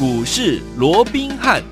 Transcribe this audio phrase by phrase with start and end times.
[0.00, 1.62] 股市罗宾汉。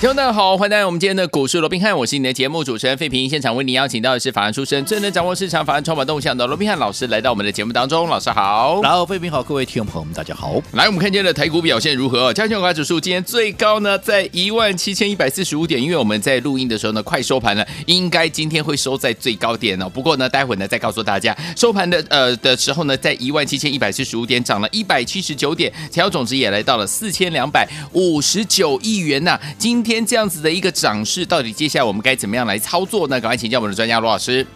[0.00, 3.28] 听众大家好，欢迎来到我们今天的股市罗宾汉，我是你的节目主持人费平。
[3.28, 8.08] 现场为您邀请到的是法案出身、最能掌握市场法案筹码动向的罗宾汉老师，来到我们的节目当中。
[8.08, 10.62] 老师好，然后费平好，各位听众朋友们大家好。
[10.70, 12.32] 来，我们看今天的台股表现如何？
[12.32, 15.82] 加权股指数今天最高呢，在一万七千一百四十五点。
[15.82, 19.88] 因为我们在录音的时候呢，快收盘了，应该今天会收在最高点哦。
[19.88, 30.68] 不过呢，待会呢再告诉大家，收盘的呃的时候呢，在一万七千一百四十五点，涨了一百七十九点，成交总值也来到了四千两百五十九亿元呐、今天这样子的一个。
[30.70, 33.18] 涨势到底接下来我们该怎么样来操作呢？
[33.20, 34.46] 赶快请教我们的专家罗老师。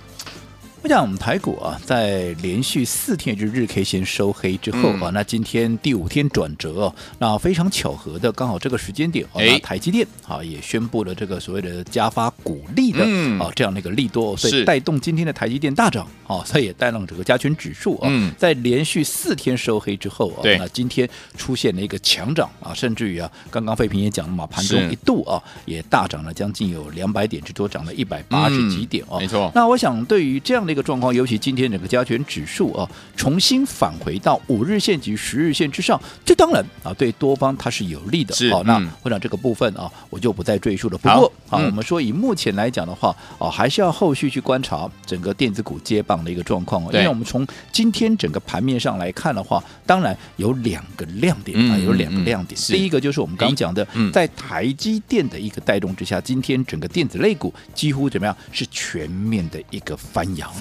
[0.83, 29.49] 我想我们台股啊，在连续四天就是日 K 线收黑之后啊，嗯、那今天第五天转折哦，那非常巧合的，刚好这个时间点，哎，台积电啊也宣布了这个所谓的加发股利的、嗯、啊这样的一个利多，所以带动今天的台积电大涨啊，所以也带动整个加权指数啊，嗯、在连续四天收黑之后啊，那今天出现了一个强涨啊，甚至于啊，刚刚费平也讲了嘛，盘中一度啊也大涨了将近有两百点之多，涨了一百八十几点哦、嗯，没错。
[29.55, 30.72] 那我想对于这样的。
[30.73, 38.35] 一个状况，尤其今天整个加权指数啊，重新返回到五日线及十日线之上，这当然啊，对多方它是有利的。
[38.51, 40.99] 好、哦，那会长这个部分啊，我就不再赘述了。
[40.99, 46.83] 不过啊，嗯、我们说以目前来讲的话，啊，还是要后续去观察整个电子股接棒的一个状况。
[46.85, 52.59] 因为我们从今天整个盘面上来看的话，当然有两个亮点啊，有两个亮点。
[52.67, 58.37] 第一个就是我们刚刚讲的，在台积电的一个带动之下，今天整个电子类股几乎怎么样？
[58.51, 60.53] 是全面的一个翻扬。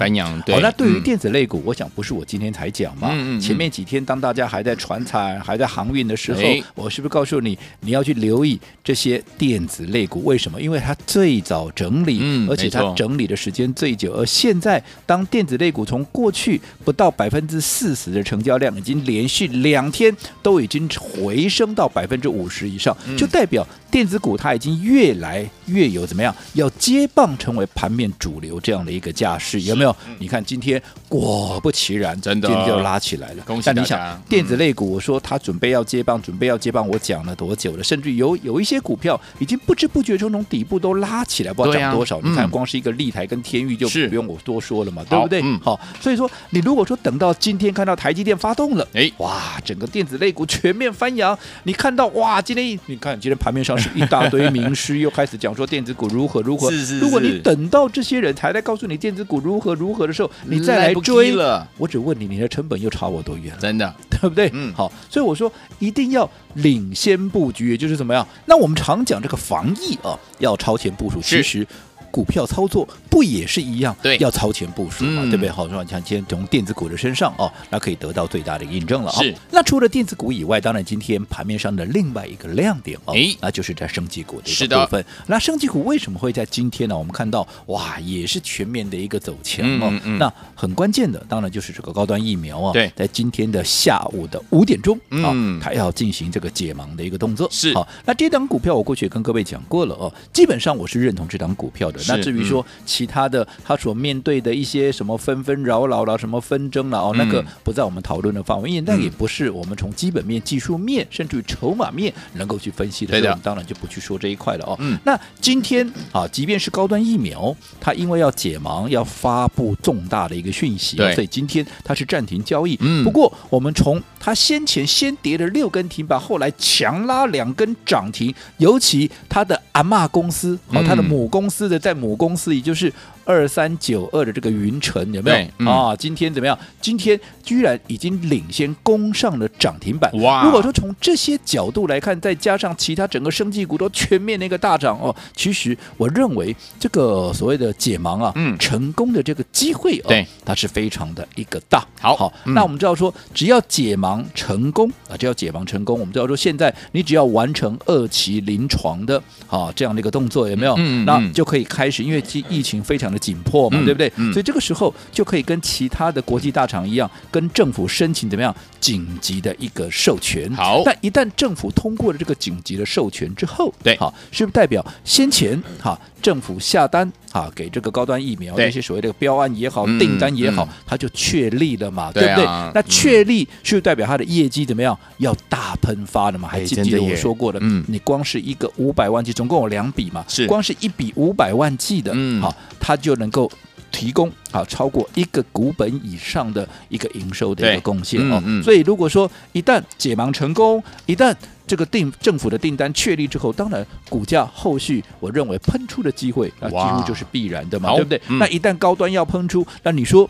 [0.44, 0.54] 对。
[0.54, 3.08] 好，那对于电子类股，嗯、我想不是我今天才讲嘛。
[3.12, 10.24] 嗯嗯嗯，前面几天当大家还在传产、还在航运的时候，欸、我是不是告诉你，你要去留意这些电子类股？
[10.24, 10.60] 为什么？
[10.60, 14.12] 因为它最早整理，嗯、而且它整理的时间最久。
[14.12, 29.62] 而现在，当电子类股从过去不到百分之四十的成交量，已经连续两天都已经回升到百分之五十以上，嗯、就代表电子股它已经越来越有怎么样，要接棒成为盘面主流这样的一个架势。
[29.62, 29.91] 有没有？
[30.18, 33.44] 你看今天果不其然，真的今天就拉起来了。
[33.64, 37.84] 但你想，电子类股，我说它准备要接棒，准备要接棒，我讲了多久了？
[37.84, 42.20] 甚至有有一些股票已经不知不觉中从底部都拉起来，不知道涨多少。
[42.22, 45.42] 你看，光是一个立台跟天域就不用我多说了嘛，对不对？
[45.62, 56.70] 好，所以说你如果说等到今天看到台积电发动了，哎，哇，整个电子类股全面翻扬，你看到哇，今天你看今天盘面上是一大堆名师 又开始讲说电子股如何如何。
[57.00, 63.52] 如果你等到这些人才来告诉你电子股如何如何的时候，你再来追了，我只问你，你的成本又差我多远？
[63.58, 64.48] 真的， 对不对？
[64.54, 68.26] 嗯，好，所以我说一定要领先布局，也就是怎么样？
[68.46, 71.66] 那我们常讲这个防疫啊，要超前部署，其实。
[72.12, 73.96] 股票操作不也是一样？
[74.02, 75.50] 对，要超前部署嘛，嗯、对不对？
[75.50, 79.22] 好，说你看，今天从电子股的身上哦，那可以得到最大的印证了啊。
[79.22, 85.04] 是，那除了电子股以外，当然今天盘面上的另外一个亮点哦，诶那就是在升级股的一个部分。
[85.26, 86.96] 那升级股为什么会在今天呢？
[86.96, 89.88] 我们看到哇，也是全面的一个走强哦。
[89.90, 92.72] 嗯嗯、那很关键的，当然就是这个高端疫苗啊。
[92.74, 97.48] 对，在今天的下午的五点钟啊，嗯、它要进行这个解盲的一个动作。
[97.50, 97.72] 是。
[97.72, 102.01] 好，那这档股票我过去也跟各位讲过了哦，基本上我是认同这档股票的。
[102.08, 114.78] 那至于说其他的，他所面对的一些什么纷纷扰扰啦，什么纷争啦哦，那个不在我们讨论的范围，因为那也不是我们从基本面、技术面，甚至于筹码面能够去分析的，所以我们当然就不去说这一块了哦。
[115.04, 122.76] 那今天啊，即便是高端疫苗，它因为要解盲，要发布重大的一个讯息，所以今天它是暂停交易。
[123.04, 132.12] 不过我们从它先前先跌了六根停板，后来强拉两根涨停，尤其它的阿嬷公司哦，它的母公司的在母。
[132.22, 132.92] 公司也就是
[133.24, 135.96] 二三九二的这个云城有没有、嗯、啊？
[135.96, 136.58] 今天怎么样？
[136.80, 140.10] 今天居然已经领先攻上了涨停板。
[140.20, 140.44] 哇！
[140.44, 151.86] 如果说从这些角度来看，再加上其他整个生技股都全面的一个大涨哦，其实我认为这个所谓的解盲啊，嗯，成功的这个机会哦，对，它是非常的一个大。
[152.00, 160.74] 好，好，嗯、那我们知道说，只要解盲成功啊，只要解盲成功，我们知道说，现在你只要完成二期临床的啊这样的一个动作，有没有？
[160.78, 164.12] 嗯，那就可以开始，因为疫情非常的紧迫嘛，嗯、对不对？
[164.16, 170.50] 嗯、所以这个时候就可以跟其他的国际大厂一样，跟政府申请怎么样紧急的一个授权。
[170.54, 182.44] 好，但一旦政府通过了这个紧急的授权之后，对，好，是不是代表先前哈政府下单啊给这个高端疫苗那些所谓的标案也好，对订单也好，嗯、它就确立了嘛，嗯、对不对？
[182.44, 186.48] 啊、那确立是代表它的业绩怎么样要大喷发的嘛？
[186.48, 187.58] 还记不记得我说过的？
[187.60, 192.12] 嗯，你光是一个五百万剂，总共有两笔嘛，是光是一笔五百万剂的。
[192.14, 193.50] 嗯，好，它就能够
[193.92, 198.42] 提供啊超过一个股本以上的一个营收的一个贡献哦。
[198.44, 201.32] 嗯嗯、所以如果说一旦解盲成功，一旦
[201.66, 208.20] 这个定政府的订单确立之后，当然股价后续我认为喷出的机会啊几乎就是必然的嘛，对不对？
[208.28, 210.28] 嗯、那一旦高端要喷出，那你说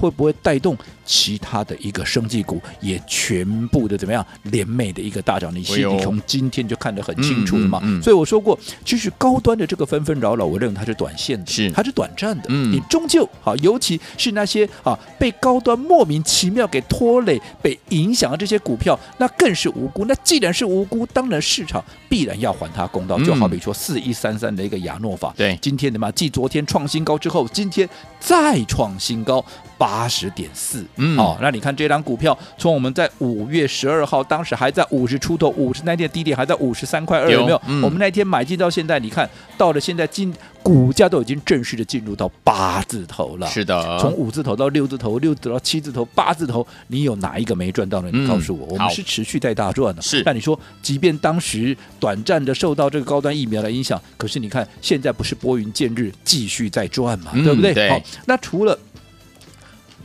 [0.00, 0.76] 会不会带动？
[1.10, 7.80] 其他的一个生技股也全部的怎么样联袂的一个大涨，你心里从今天就看得很清楚了嘛。
[7.82, 12.44] 嗯嗯嗯、所以我说过，其实高端的这个纷纷扰扰，我认为它是短线的，是它是短暂的。
[12.50, 20.04] 嗯，你终究好，尤其是那些啊被高端莫名其妙给拖累、被影响的这些股票，那更是无辜。
[20.04, 23.18] 那既然是无辜，当然市场必然要还他公道。
[23.20, 27.88] 就好比说四一三三的一个亚诺法，对，今天的嘛，继昨天创新高之后，今天
[28.20, 29.42] 再创新高
[29.88, 30.84] 八十点四。
[30.96, 37.62] 嗯，哦，那你看这张股票，从我们在五月十二号，当时还在五十出头，五十那天低点还在五十三块二，有没有？
[37.66, 40.30] 嗯、我们那天买进到现在，你看到了现在进
[40.62, 43.46] 股价都已经正式的进入到八字头了。
[43.46, 48.10] 是的，从五字头到六字头，六字头到七字头，八字头，你有哪一个没赚到呢？
[48.12, 50.02] 你告诉我，嗯、我们是持续在大赚的。
[50.02, 57.72] 是，那你说，即便当时短暂的受到这个高端疫苗的影响，可是你看现在不是拨云见日，继续在赚嘛，嗯、对不对？
[57.72, 57.88] 对。
[57.88, 58.78] 好，那除了。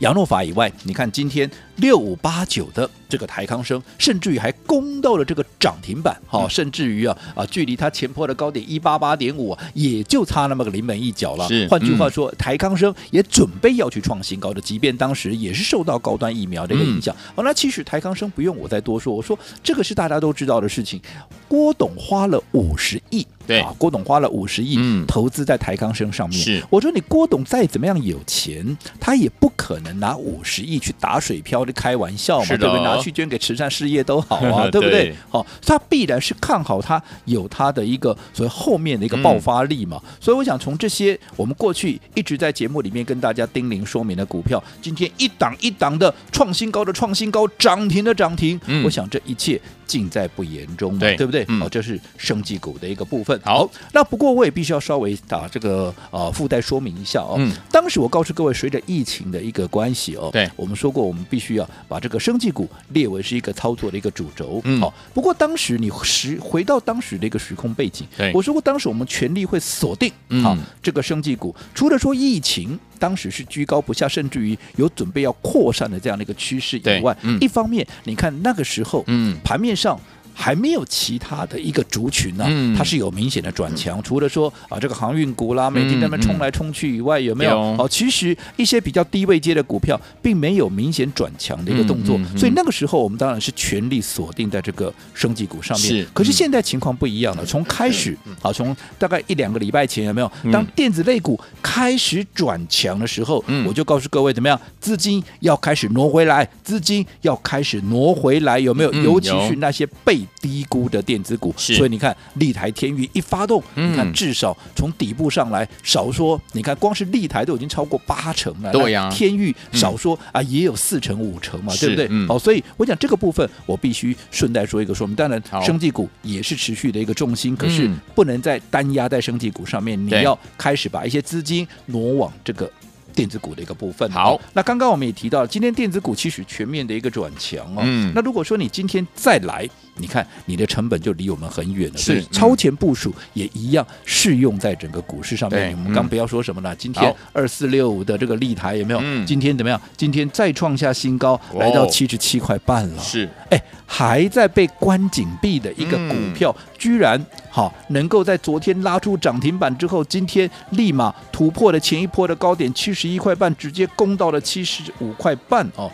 [0.00, 11.48] 亚诺法以外，你看今天六五八九的这个台康生，甚至于还攻到了这个涨停板，好、嗯，甚至于啊啊，距离它前坡的高点一八八点五，也就差那么个临门一脚了。
[11.48, 17.14] 是，换句话说，嗯、台康生也准备要去创新高的，即便当时也是受到高端疫苗的一个影响。
[17.14, 21.00] 好、嗯哦，那其实台康生不用我再多说，我说这个是大家都知道的事情。
[21.48, 23.26] 郭董花了五十亿。
[23.46, 26.38] 对啊，郭董花了五十亿投资在台康生上面。
[26.38, 32.82] 是，我说你郭董再怎么样有钱，他也不可能拿五十亿去打水漂的开玩笑嘛，对不对？
[32.82, 35.14] 拿去捐给慈善事业都好啊， 对不对？
[35.28, 40.00] 好，他必然是看好他有他的一个所谓后面的一个爆发力嘛。
[40.20, 51.44] 所以我想从这些我们过去一直在节目里面跟大家叮咛说明的股票，今天一档一档的创新高的创新高，涨停的涨停，我想这一切尽在不言中嘛，对不对？
[51.58, 53.38] 好，这是生技股的一个部分。
[53.44, 57.36] 好，那不过我也必须要稍微打这个呃附带说明一下哦。
[57.38, 64.60] 嗯，当时我告诉各位，随着疫情的一个关系哦，对，我们说过，我们必须要把这个生技股列为是一个操作的一个主轴。
[64.64, 79.98] 嗯，好，不过当时你时回到当时的一个时空背景，对，我说过当时我们全力会锁定好这个生技股，除了说疫情当时是居高不下，甚至于有准备要扩散的这样的一个趋势以外，一方面你看那个时候，嗯，盘面上。
[80.34, 83.98] 还没有其他的一个族群呢、啊，嗯、它是有明显的转强。
[83.98, 87.56] 嗯、除了说啊，这个航运股啦，每天在那冲来冲去以外，嗯、有没有？
[87.78, 92.18] 哦，其实一些比较低位阶的股票，并没有明显转强的一个动作。
[92.36, 95.88] 所以那个时候，我们当然是全力锁定在这个升级股上面。
[95.88, 97.46] 是，可是现在情况不一样了。
[97.46, 100.30] 从开始啊，从大概一两个礼拜前，有没有？
[100.50, 104.60] 当电子类股开始转强的时候，嗯、我就告诉各位，怎么样？
[104.80, 108.90] 资金要开始挪回来，资金要开始挪回来，有没有？
[108.92, 119.10] 嗯、尤其是那些被低估的电子股，所以你看，立台、天域一发动，嗯、你看至少从底部上来，少说你看光是立台都已经超过八成了，对呀、啊。
[119.10, 122.06] 天域少说、嗯、啊也有四成五成嘛，对不对？
[122.10, 125.14] 嗯、好，所以我讲这个部分，我必须顺带说一个说明。
[125.16, 132.70] 当然，生技股也是持续的一个重心，可是不能再单压在生技股上面，嗯、你要开始把一些资金挪往这个。
[133.16, 134.10] 电子股的一个部分。
[134.10, 137.82] 好，那刚刚我们也提到，今天电子股其实全面的一个转强哦。
[137.84, 138.10] 嗯。
[138.12, 141.98] 那如果说你今天再来，你看你的成本就离我们很远了。
[141.98, 142.20] 是。
[142.32, 145.70] 超前部署也一样适用在整个股市上面。
[145.72, 149.00] 我们刚不要说什么了，今天二四六五的这个立台有没有？
[149.24, 149.80] 今天怎么样？
[149.96, 153.00] 今天再创下新高，来到七十七块半了。
[153.00, 153.28] 是。
[153.50, 163.04] 哎，还在被关紧闭的一个股票，居然好能够在昨天拉出涨停板之后，今天立马突破了前一波的高点七十。
[163.04, 165.92] 十一块半直接攻到了七十五块半哦。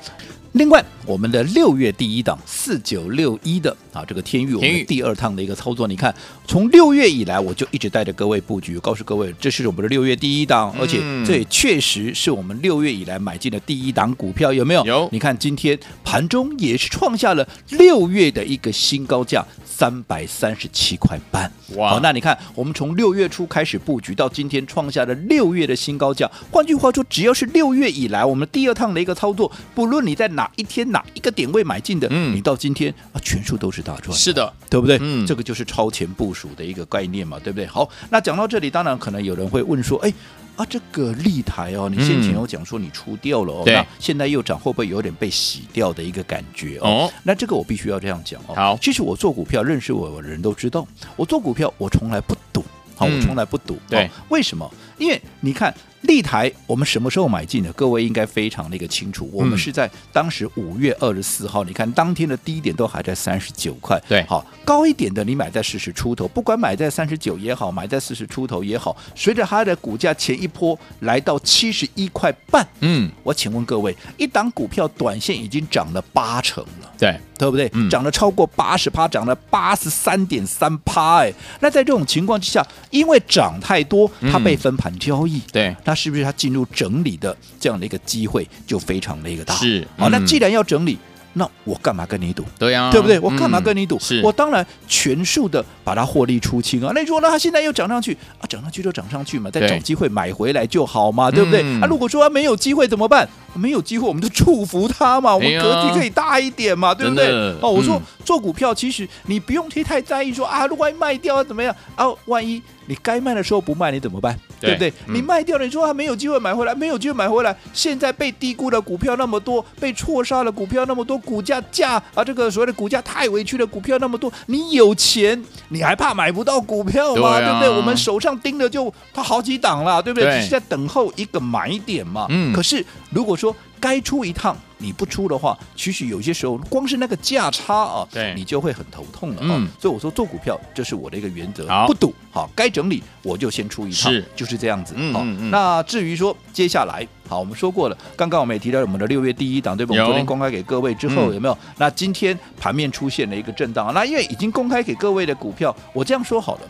[0.52, 6.12] 另外，我们的六月第一档四九六一的啊，这个天域，我们第二趟的一个操作，你看，
[6.44, 14.84] 从六月以来，我就一直带着各位布局，告诉各位，这是我们的六月第一档，而且这也确实是我们六月以来买进的第一档股票，有没有？
[14.84, 15.08] 有。
[15.12, 19.46] 你看今天盘中也是创下了六月的一个新高价。
[19.80, 21.92] 三百三十七块半，哇！
[21.92, 26.30] 好，那你看，我们从六月初开始布局，到今天创下了六月的新高价。
[26.50, 34.14] 换句话说，只要是六月以来，我们第二趟的一个操作，不论你在哪一天哪一个点位买进的，嗯，你到今天啊，全数都是大赚。
[34.14, 34.98] 是的，对不对？
[35.00, 37.64] 嗯，这个就是超前部署的一个概念嘛，对不对？
[37.64, 40.12] 好，那讲到这里，当然可能有人会问说，哎。
[40.56, 46.88] 啊，这个立台哦，你先前有讲说你出掉了哦，嗯、那现在又涨，会不会有点被洗掉的一个感觉哦？
[46.88, 48.54] 哦那这个我必须要这样讲哦。
[48.54, 52.64] 好，其实我做股票，认识我的人都知道，我做股票我从来不赌，
[52.94, 53.78] 好，我从来不赌。
[53.90, 54.70] 哦，为什么？
[54.98, 57.70] 因为你看立台，我们什么时候买进的？
[57.74, 59.28] 各位应该非常的一个清楚。
[59.32, 64.00] 我们是在当时五月二十四号，你看当天的低点都还在三十九块。
[64.08, 77.70] 对，好，高一点的你买在四十出头，不管买在三十九也好，买在四十出头也好，随着它的股价前一波来到七十一块半，嗯，我请问各位，一档股票短线已经涨了八成了，对，对不对？
[77.74, 85.76] 嗯、涨了超过八十趴，涨了八十三点三趴，哎，那在这种情况之下，因为涨太多，它被分盘交易，嗯、对。
[85.90, 89.52] 那是不是它进入整理的这样的一个机会就非常的一个大？
[89.56, 90.96] 是，好，那既然要整理。
[91.32, 92.44] 那我干嘛跟你赌？
[92.58, 93.16] 对呀、啊，对不对？
[93.20, 93.96] 我干嘛跟你赌？
[93.96, 96.90] 嗯、是我当然全数的把它获利出清啊！
[96.92, 97.30] 那你说那？
[97.30, 101.62] 它现在又涨上去啊，涨上去就涨上去嘛，再找机会买回来就好嘛，对，对不对？
[101.62, 103.28] 嗯、啊，如果说它没有机会怎么办？
[103.54, 107.30] 没有机会我们就祝福它嘛，我们格局可以大一点嘛，哎、对不对？
[107.60, 112.06] 哦，我说、嗯、做股票其实你不用太太在意说啊，万一卖掉啊怎么样啊？
[112.26, 114.36] 万一你该卖的时候不卖，你怎么办？
[114.60, 114.92] 对，不对？
[115.08, 127.38] 嗯、你卖掉了，你说还没有机会买回来，没有机会买回来，现在被低估的股票那么多，被错杀的股票那么多，股价价啊，这个所谓的股价太委屈的股票那么多，你有钱，你还怕买不到股票吗？
[127.38, 127.68] 对，啊、对不对？
[127.70, 130.28] 我们手上盯的就它好几档了，对不对？
[130.28, 132.26] 对只是在等候一个买点嘛。
[132.28, 132.52] 嗯。
[132.52, 139.38] 可是如果说该出一趟你不出的话，其实有些时候光是那个价差啊，对，你就会很头痛了。
[139.40, 139.68] 嗯。
[139.78, 142.14] 所以我说做股票这是我的一个原则，不赌。
[142.30, 144.94] 好，该整理我就先出一趟，是就是这样子。
[144.96, 145.50] 嗯嗯嗯。
[145.50, 149.92] 那至于说接下来，好，我们说过了，刚刚我们也提到我们的六月第一档，对吧？
[149.92, 151.58] 我们昨天公开给各位之后，有没有？
[151.76, 156.60] 那今天盘面出现了一个震荡，那因为已经公开给各位的股票，我这样说好了，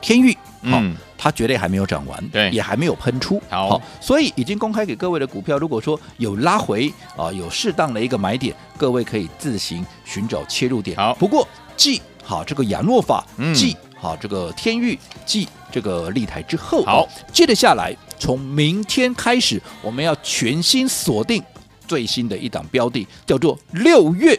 [0.00, 0.20] 天
[0.62, 0.96] 钰，嗯。
[1.20, 10.96] 它绝对还没有涨完，对，也还没有喷出，好，好，所以已经公开给各位的股票，如果说有拉回啊，有适当的一个买点，各位可以自行寻找切入点。
[10.96, 11.46] 好，不过
[11.76, 14.96] 继好这个亚诺法，嗯，继好这个天域，
[15.26, 21.42] 继这个立台之后，好，接着下来，从明天开始，我们要全新锁定
[21.88, 24.38] 最新的一档标的，叫做六月。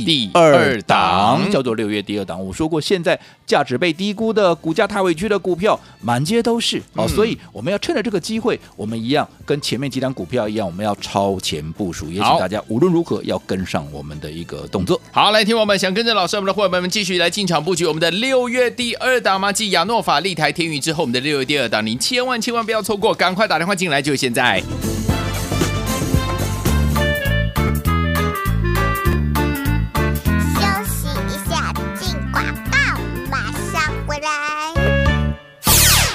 [0.00, 15.00] 第二档叫做六月第二档，我说过，现在价值被低估的、股价太委屈的股票满街都是，好，所以我们要趁着这个机会，我们一样跟前面几档股票一样，我们要超前部署，也请大家无论如何要跟上我们的一个动作。
[15.10, 19.52] 好，来听我们想跟着老师，我们的伙伴们继续来进场布局我们的六月第二档吗？
[19.52, 24.62] 继亚诺法、立台、天宇之后，我们的六月第二档，您千万千万不要错过，赶快打电话进来，就现在。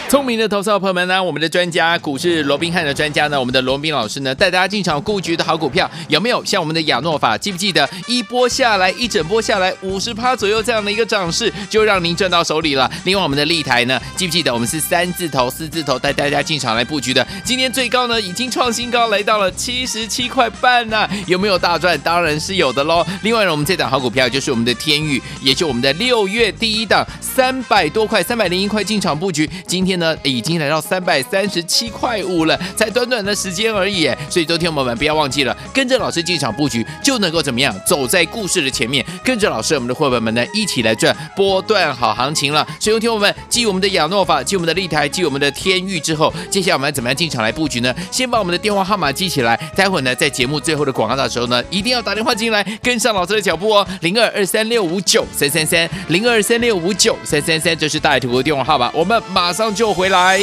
[0.10, 6.44] 聪明的投资朋友们呢，我们的专家股市罗宾汉的专家呢，我们的罗宾老师呢，带大家进场布局的好股票有没有？
[6.46, 12.90] 像我们的亚诺法，记不记得一波下来，一整波下来五十趴左右这样的一个涨势，就让您赚到手里了。
[13.04, 17.28] 另外我们的立台呢，记不记得我们是三字头、四字头带大家进场来布局的？
[17.44, 22.00] 今天最高呢已经创新高，来到了七十七块半呢，有没有大赚？
[22.00, 23.06] 当然是有的喽。
[23.24, 29.97] 另外呢，我们这档好股票就是我们的天宇，也就我们的六月第一档，三百多块，三百零一块进场布局，今天。
[30.00, 34.10] 呢，已经来到三百三十七块五了，才短短的时间而已。
[34.30, 42.66] 所以，昨天我们不要忘记了，跟着老师进场布局，就能够怎么样，走在故事的前面，跟着老师，我们的伙伴们呢，一起来赚波段好行情了。
[42.80, 47.94] 所以，昨天我们继我们的亚诺法，继我们的立台，继我们的天域之后，接下来我们要怎么样进场来布局呢？
[48.12, 60.40] 先把我们的电话号码记起来，待会呢，在节目最后的广告的时候呢，一定要打电话进来，跟上老师的脚步哦，零二二三六五九三三三，零二三六五九三三三，这是大图的电话号码，我们马上就回来。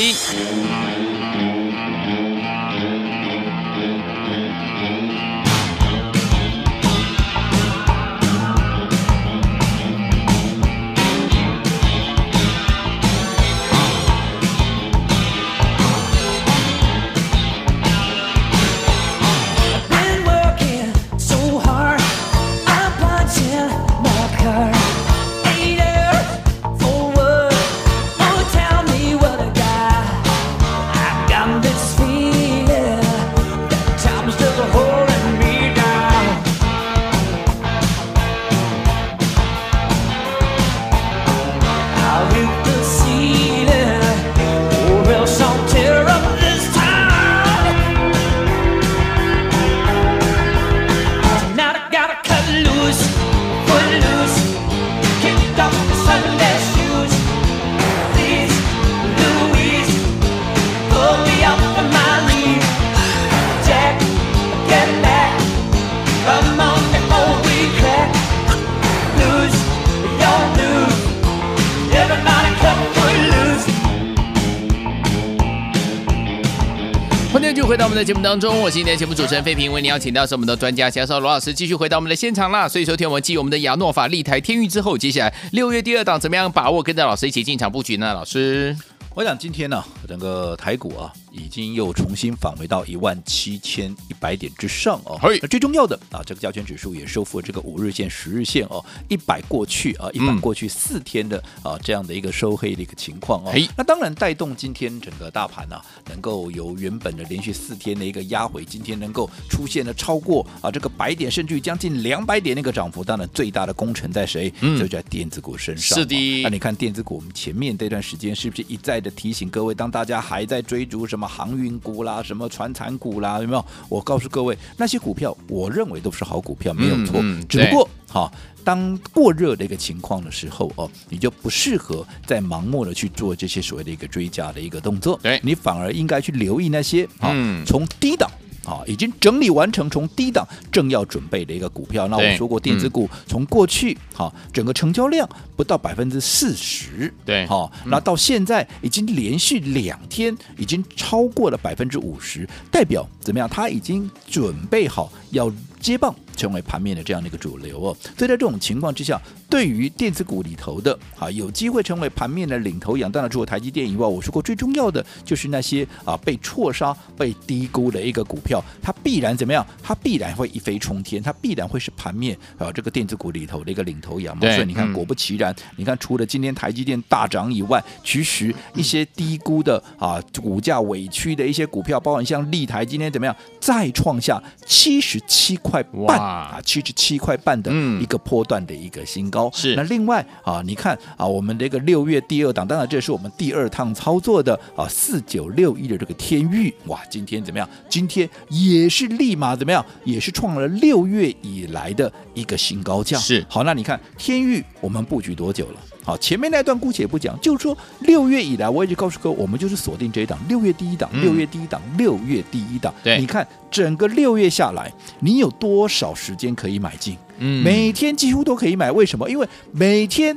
[77.94, 82.68] 在节目当中，我是今天的节目主持人费平，为您邀请到是我们的专家教授罗老师，继续回到我们的现场啦。
[82.68, 86.82] 所以昨天我们继我们的亚诺法、立台、天域之后，接下来六月第二档怎么样把握？
[86.82, 88.12] 跟着老师一起进场布局呢？
[88.12, 88.76] 老师，
[89.14, 91.12] 我想今天呢，整个台股啊。
[91.34, 95.18] 已经又重新返回到一万七千一百点之上哦。
[95.42, 103.52] 那最重要的啊，这个加权指数也收复了这个五日线、十日线哦，一百过去啊，一百过去四天的啊这样的一个收黑的一个情况哦。
[103.76, 114.52] 那当然带动今天整个大盘呢、啊，能够由原本的连续四天的一个压回，今天能够出现了超过啊这个百点，甚至于将近两百点那个涨幅，当然最大的功臣在谁？
[114.60, 115.98] 嗯，就在电子股身上。
[115.98, 116.42] 是的。
[116.42, 121.23] 那你看电子股，我们前面这段时间是不是一再的提醒各位，当大家还在追逐什么？
[121.26, 123.64] 航运股啦，什么船产股啦，有没有？
[123.88, 127.20] 我告诉各位，那些股票，我认为都是好股票，没有错。
[127.20, 135.18] 嗯嗯、只不过，哈，当过热的一个情况的时候，哦，你就不适合再盲目的去做这些所谓的一个追加的一个动作。
[135.22, 137.34] 对，你反而应该去留意那些，啊，
[137.66, 138.30] 从低档。
[138.64, 142.08] 啊，已经整理完成，从低档正要准备的一个股票。
[142.08, 153.48] 那我说过，电子股从过去哈、嗯、整个成交量不到百分之四十，对，哈，那到现在已经连续两天已经超过了百分之五十，代表怎么样？
[153.48, 156.14] 它已经准备好要接棒。
[156.34, 163.10] 成为盘面的这样的一个主流哦，所以在这种情况之下，对于电子股里头的啊，有机会成为盘面的领头羊。
[163.10, 169.64] 当然，除了台积电以外，我说过最重要的就是那些啊被错杀、被低估的一个股票，它必然怎么样？
[169.82, 174.42] 它必然会一飞冲天，它必然会是盘面啊这个电子股里头的一个领头羊嘛。
[174.54, 186.23] 所以你看，果不其然，嗯、你看除了今天台积电大涨以外，其实一些低估的啊股价委屈的一些股票，包括像立台今天怎么样再创下七十七块半。
[186.24, 189.50] 啊，七十七块半的一个波段的一个新高。
[189.52, 197.68] 是、嗯、那另外啊，你看啊，我们这个六月第二档，当然这是我们第二趟操作的啊，四九六一的这个天域，哇，今天怎么样？
[197.88, 199.84] 今天也是立马怎么样？
[200.04, 203.18] 也是创了六月以来的一个新高价。
[203.18, 205.80] 是好，那你看天域，我们布局多久了？
[206.04, 212.92] 好，前面那段姑且不讲，就是说六月以来，我也就告诉各位，我们就是锁定这一档，六月第一档，六月第一档，六月第一档。
[213.02, 217.16] 对，你看整个六月下来，你有多少时间可以买进？
[217.38, 218.92] 嗯，每天几乎都可以买。
[218.92, 219.28] 为什么？
[219.30, 220.36] 因为每天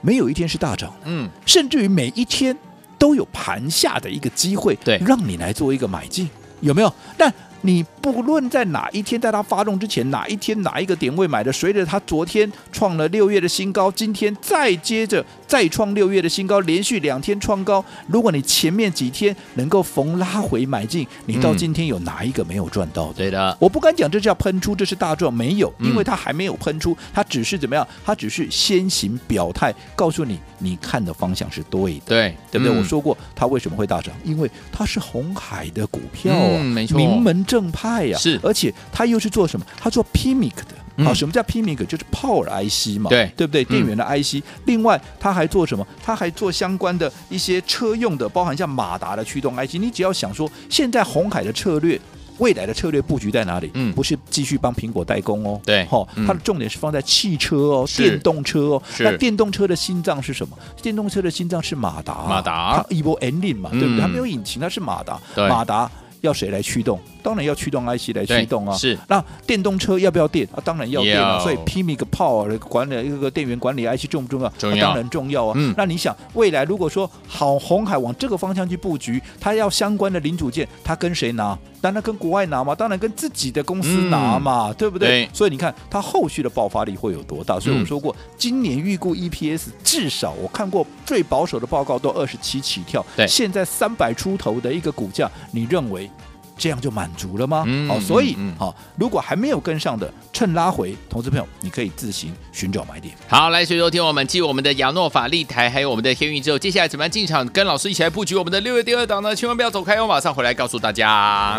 [0.00, 2.56] 没有一天是大涨，嗯，甚至于每一天
[2.98, 6.28] 都有盘下的一个机会，对，让你来做一个买进，
[6.60, 6.90] 有没有？
[7.16, 17.82] 但你不论在哪一天，在它发动之前，哪一天哪一个点位买的，随着它昨天创了六月的新高，今天再接着再创六月的新高，连续两天创高。
[18.06, 23.14] 如果你前面几天能够逢拉回买进，你到今天有哪一个没有赚到的？
[23.14, 27.86] 对的，我不敢讲这叫喷出，这是大赚，没有，因为它还没有喷出，它只是怎么样？
[28.04, 32.76] 它只是先行表态，告诉你你看的方向是对的，对，对不对？
[32.76, 39.64] 我说过它为什么会大涨，因为它是红海的股票啊，没错，名门正派呀，是，而且他又是做什么？
[39.80, 41.86] 他做 PIMIC 的，好，什么叫 PMIC？
[41.86, 43.64] 就是 Power IC 嘛，对，对不对？
[43.64, 44.42] 电源的 IC。
[44.66, 45.86] 另外，它还做什么？
[46.02, 49.74] 它还做相关的一些车用的，包含像马达的驱动 IC。
[49.74, 52.00] 你只要想说，现在红海的策略，
[52.38, 53.70] 未来的策略布局在哪里？
[53.74, 58.82] 嗯，不是继续帮苹果代工哦，对，好，它的重点是放在汽车哦，电动车哦。
[58.98, 60.56] 那电动车的心脏是什么？
[60.82, 64.00] 电动车的心脏是马达，马达，它一波 Engine 嘛，对不对？
[64.00, 65.90] 它没有引擎，它是马达，马达。
[66.20, 66.98] 要谁来驱动？
[67.22, 68.74] 当然要驱动 IC 来驱动啊！
[68.76, 70.62] 是那电动车要不要电啊？
[70.64, 71.38] 当然要电啊！
[71.40, 74.48] 所以 PMIC Power 管理一个电源管理 IC 重不重要？
[74.58, 75.52] 重要，当然重要啊！
[75.56, 81.58] 嗯，那你想未来如果说好红海往这个方向去布局，它要相关的零组件，它跟谁拿？
[81.80, 85.08] 当然跟国外拿嘛，当然跟自己的公司拿嘛，嗯、对不对？
[85.08, 87.58] 对，所以你看它后续的爆发力会有多大？
[87.60, 93.04] 所以我说过，嗯、今年预估 EPS 至少我看过最保守的报告都二十七起跳。
[93.16, 96.10] 对，现在三百出头的一个股价，你认为
[96.58, 97.58] 这样就满足了吗？
[97.58, 103.14] 好、嗯哦，所以好、如果还没有跟上的，趁拉回，投资朋友你可以自行寻找买点。
[103.28, 107.46] 好，来，所以说听我们继我们的亚诺法利台，还有我们的天运之后，接下来怎么样进场？
[107.48, 109.34] 跟老师一起来布局我们的六月第二档呢？
[109.34, 111.58] 千万不要走开，我马上回来告诉大家。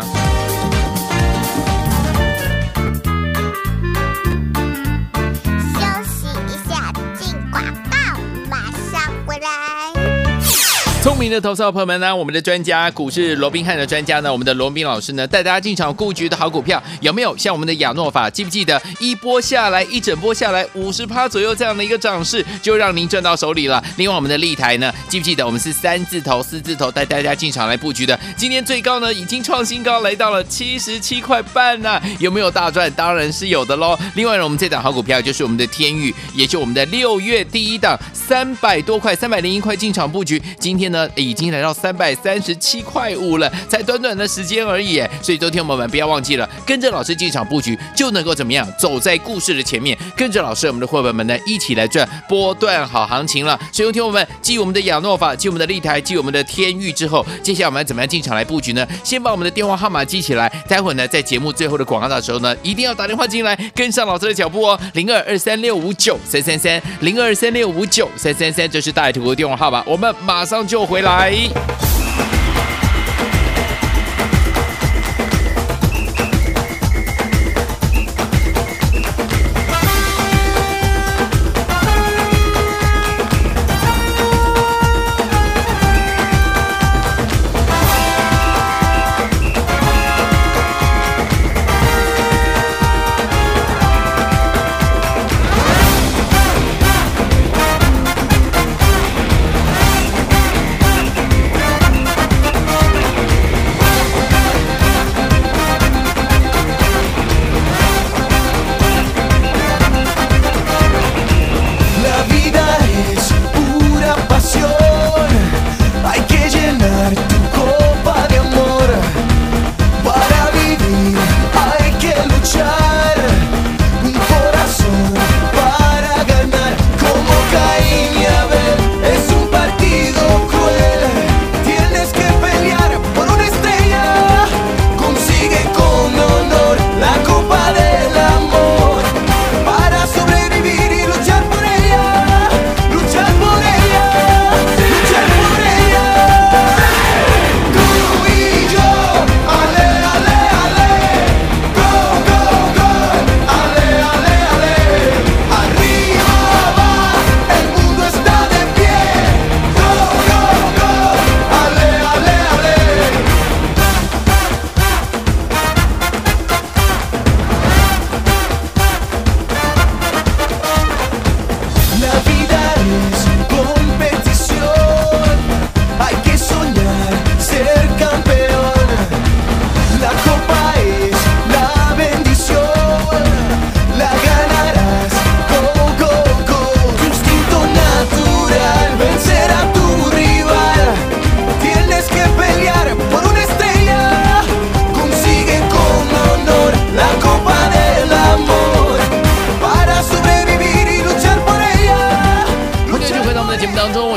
[11.02, 17.34] 聪明的投资朋友们呢，我们的专家股市罗宾汉的专家呢，我们的罗宾老师呢，带大家进场布局的好股票有没有？
[17.38, 23.82] 像我们的亚诺法，记不记得一波下来，一整波下来五十趴左右这样的一个涨势，就让您赚到手里了。
[23.96, 28.18] 另外我们的丽台呢，记不记得我们是三字头、四字头带大家进场来布局的？
[28.36, 32.92] 今天最高呢已经创新高，来到了七十七块半呢，有没有大赚？
[32.92, 33.98] 当然是有的喽。
[34.16, 41.08] 另外呢，我们这档好股票就是我们的天宇，也就我们的六月第一档三百多块、三百零一块进场布局，今天呢。
[41.16, 45.02] 已经来到三百三十七块五了，才短短的时间而已。
[45.22, 48.66] 所以，昨天我们不要忘记了，跟着老师进场布局，就能够怎么样？
[48.78, 53.58] 走在故事的前面，跟着老师，我们的伙伴们呢，一起来赚波段好行情了。
[53.72, 58.86] 所以，有听我们继我们的亚诺法，继我们的丽台，继我们的天域之后，接下来我们要怎么样进场来布局呢？
[59.04, 71.99] 先把我们的电话号码记起来，待会呢，在节目最后的广告的时候呢，一定要打电话进来，跟上老师的脚步哦，零二二三六五九三三三，零二三六五九三三三，这是大图的电话号码，我们马上就回来。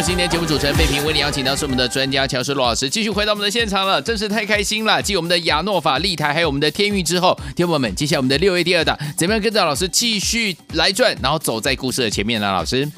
[0.06, 5.02] 今天节目主持人贝平为你邀请到是我们的专家乔师罗老师继续回到我们的现场了，真是太开心了！
[5.02, 12.52] 继我们的亚诺法、丽台还有我们的天域之后，天友们，接下来我们的六月第二档，怎么样跟着老师继续来转，然后走在故事的前面呢？
[12.52, 12.92] 老师。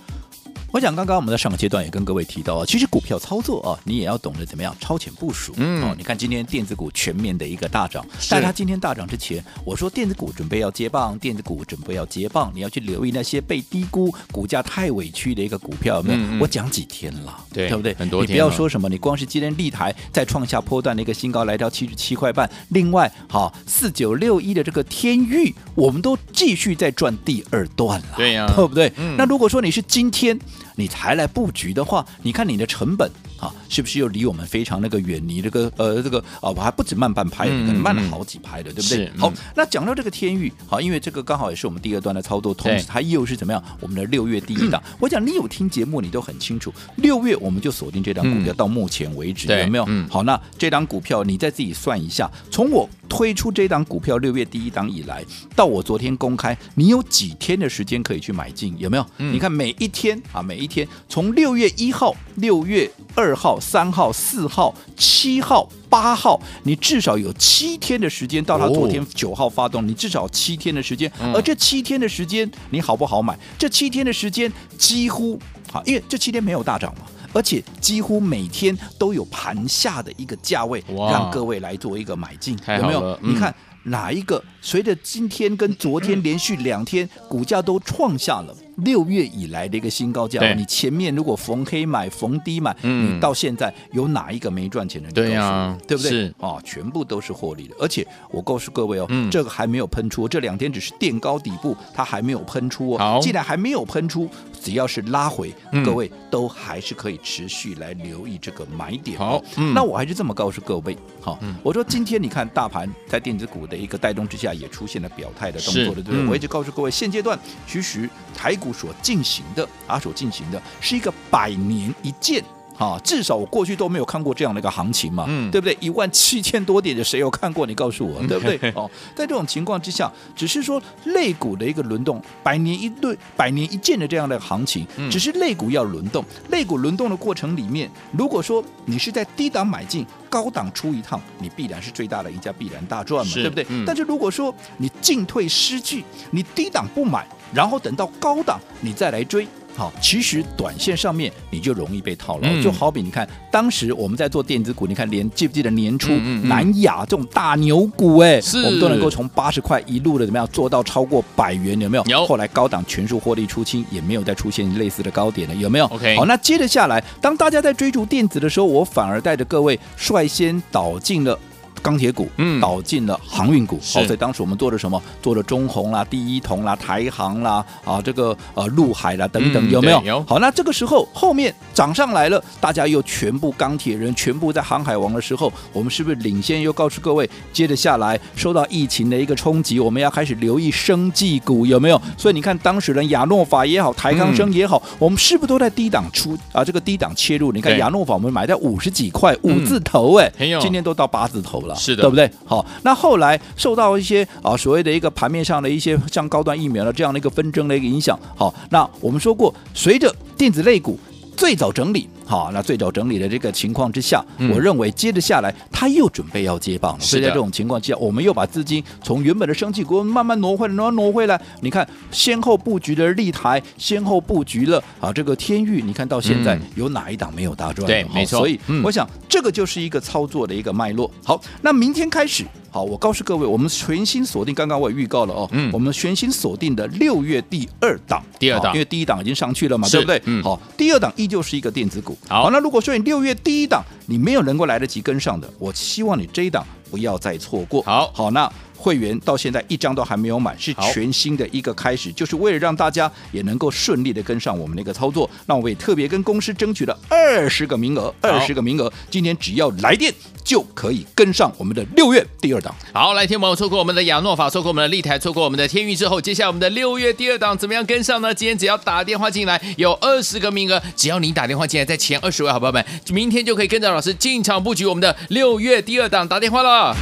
[0.75, 5.53] 我想刚刚我们在上个阶段也跟各位提到啊，其实股票操作啊，你也要懂得怎么样超前部署。
[5.55, 16.19] 嗯，哦，你看今天电子股全面的一个大涨，但它今天大涨之前，我说电子股准备要接棒，电子股准备要接棒，你要去留意那些被低估、股价太委屈的一个股票，有没有？
[16.19, 17.93] 嗯嗯，我讲几天了，对，对不对？
[17.93, 18.31] 很多天。
[18.31, 22.51] 你不要说什么，你光是今天立台再创下波段的一个新高，来到七十七块半。
[22.67, 28.91] 另外，好四九六一的这个天域，我们都继续在赚第二段了，对呀，对不对？
[28.97, 29.15] 嗯。
[29.17, 30.37] 那如果说你是今天。
[30.75, 33.09] 你才来布局的话，你看你的成本
[33.39, 39.11] 啊，是不是又离我们非常那个远离这个呃这个啊，我还不止慢半拍，可能慢了好几拍的，对不对？
[39.17, 43.63] 好，那讲到这个天域，好，因为这个刚好也是我们第二段的操作，同时它又是怎么样？
[43.79, 49.87] 我们的六月第一档，我讲你有听节目，你都很清楚，六月我们就锁定这档股票，到目前为止有没有？
[50.09, 58.75] 好，那这档股票你再自己算一下，从我推出这档股票六月第一档以来，到我昨天公开，你有几天的时间可以去买进？
[58.77, 59.05] 有没有？
[59.17, 60.65] 你看每一天啊，每一。
[60.67, 68.43] 天，从六月一号、六月二号、三号、四号、七号、八号，你至少有七天的时间。
[68.43, 71.09] 到他昨天九号发动，你至少七天的时间。
[71.33, 73.37] 而这七天的时间，你好不好买？
[73.57, 75.39] 这七天的时间几乎
[75.71, 83.19] 好，因为这七天没有大涨嘛，而且几乎每天都有盘下的一个价位，让各位来做一个买进，有没有？
[83.21, 84.41] 你看哪一个？
[84.61, 88.55] 随着今天跟昨天连续两天股价都创下了。
[88.79, 95.09] 六月以来的一个新高价，你前面如果逢黑买逢低买，嗯，你到现在有哪一个没赚钱的？
[95.11, 96.11] 对呀、啊，对不对？
[96.11, 97.75] 是啊，全部都是获利的。
[97.79, 102.97] 而且我告诉各位哦，嗯、这个还没有喷出，这两天只是垫高底部，它还没有喷出哦。
[102.97, 104.29] 好，既然还没有喷出，
[104.65, 109.17] 只要是拉回，嗯、各位都还是可以持续来留意这个买点。
[109.17, 116.19] 好，嗯、那我还是这么告诉各位，好，嗯、我说今天你看大盘在电子股的一个带动之下，也出现了表态的动作了，对不对？
[116.21, 118.75] 嗯、我一直告诉各位，现阶段其实台股。
[118.75, 122.43] 所进行的啊，所进行的是一个百年一见
[122.77, 125.77] 啊，至少我过去都没有看过这样的一个行情嘛，嗯，对不对？
[125.79, 127.65] 一万七千多点的谁有看过？
[127.65, 128.57] 你告诉我，对不对？
[128.75, 136.23] 哦，在这种情况之下，只是说类股的一个轮动，百年一对、百年一见的这样的行情，只是类股要轮动。
[136.49, 143.65] 类股轮动的过程里面，如果说你是在低档买进，高档出一趟，你必然是最大的赢家，必然大赚嘛，对不对？
[143.69, 149.47] 嗯、但是如果说你进退失据，你低档不买，然后等到高档你再来追。
[149.75, 162.03] 好，其实短线上面你就容易被套牢，嗯、就好比你看，当时我们在做电子股，你看连记不记得年初、嗯嗯、南亚这种大牛股，哎，我们都能够从八十块一路的怎么样做到超过百元，有没有？
[162.05, 162.25] 有。
[162.25, 166.15] 后来高档全数获利出清，也没有再出现类似的高点了，有没有？OK。
[166.15, 171.37] 好，那接着下来，当大家在追逐电子的时候，我反而带着各位率先导进了。
[171.85, 174.99] 钢铁股，嗯，导进了航运股，好，所以当时我们做了什么？
[175.21, 180.01] 做了中红啦、第一铜啦、台航啦，啊，这个呃陆海啦等等，有没有？
[180.01, 180.23] 有。
[180.23, 186.59] 好，那这个时候后面涨上来了，大家又全部钢铁人全部在航海王的时候，我们是不是领先？
[186.59, 192.01] 又告诉各位，接着下来受到疫情的一个冲击，我们要开始留意生技股，有没有？
[192.17, 196.63] 所以你看，当时的亚诺法也好，台康生也好，我们是不是都在低档出啊？
[196.63, 197.51] 这个低档切入？
[197.51, 201.74] 你看亚诺法，我们买在五十几块，五字头，哎，今天都到八字头了。
[201.75, 202.29] 是的，对不对？
[202.45, 210.99] 好，那后来受到一些啊所谓的一个盘面上的一些像高端疫苗的这样的一个纷争的一个影响，好，那我们说过，随着电子类股
[211.35, 216.99] 最早整理，好，那最早整理的这个情况之下，嗯、我认为接着下来他又准备要接棒了。
[216.99, 221.39] 所以在这种情况之下，我们又把资金从原本的生技股慢慢挪回来，挪挪回来。
[221.61, 227.85] 你看，先后布局的立台，先后布局了啊这个天域，你看到现在有哪一档没有大赚？
[227.85, 228.39] 对，没错。
[228.39, 231.09] 所以我想这个就是一个操作的一个脉络。
[231.23, 232.43] 好，那明天开始。
[232.71, 240.21] 好，我告诉各位，我们全新锁定，刚刚我也预告了哦，嗯，我们全新锁定的六月第二档，第二档，因为第一档已经上去了嘛，对不对？
[240.25, 242.14] 嗯，好，第二档依旧是一个电子股。
[242.27, 247.81] 好，好，那如果说你六月第一档你没有能够来得及跟上的，我希望你这一档不要再错过。
[247.83, 248.51] 好，好，那。
[248.85, 255.27] 会员到现在一张都还没有满，是全新的一个开始，就是为了让大家也能够顺利的跟上我们的一个操作。
[255.47, 262.75] 那我也特别跟公司争取了二十个名额，二十个名额，今天只要来电就可以跟上我们的六月第二档。
[262.93, 268.31] 好，来听朋友错过我们的亚诺法，错过我们的立台，错过我们的天域之后，接下来我们的六月第二档怎么样跟上呢？
[268.31, 276.95] 今天只要打电话进来，有二十个名额，只要你打电话进来，在前二十位好朋友们，明天就可以跟着老师进场布局我们的六月第二档，打电话了。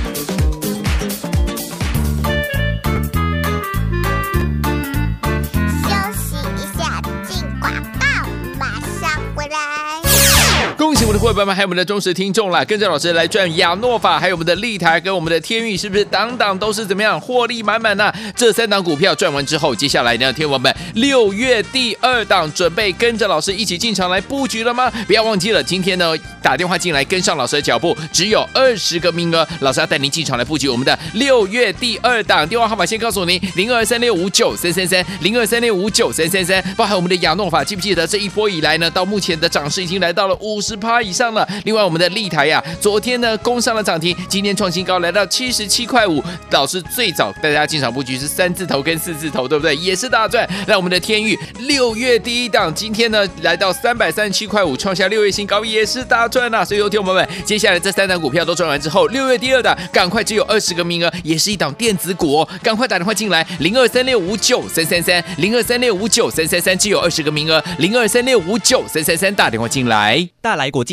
[11.13, 12.65] 的伙伴们，还有我们的忠实听众啦！
[12.65, 18.11] 跟着老师来赚亚诺法，还有我们的立台跟我们的天钰，是不是档档都是怎么样获利满满呢？
[18.35, 24.91] 这三档股票赚完之后，接下来呢，听我们六月第二档准备跟着老师一起进场来布局了吗？
[25.05, 32.47] 不要忘记了，今天呢打电话进来跟上老师的脚步，只有二十个名额，老师要带您进场来布局我们的六月第二档。
[32.47, 36.63] 电话号码先告诉您：零二三六五九三三三，零二三六五九三三三。
[36.75, 40.73] 包含我们的亚诺法，记不记得这一波以来呢，到目前的涨势已经来到了五十。
[40.83, 41.47] 趴以上了。
[41.65, 46.23] 另外，我们的立台呀，昨天呢攻上了涨停，今天创新高，来到七十七块五。
[46.51, 49.75] 老师最早带大家进场布局是三字头跟四字头，对不对？
[49.75, 50.47] 也是大赚。
[50.67, 56.63] 那我们的天域六月第一档，今天呢来到三百三十七块五，创下六月新高，也是大赚啊！
[56.65, 70.73] 所以，有听友们，接下来这三档股票都赚完之后，六月第二档赶快只有二十个名额，也是一档电子股哦，赶快打电话进来，零二三六五九三三三，零二三六五九三三三，只有二十个名额，零二三六五九三三三，打电话进来，大来。
[70.73, 70.92] 国际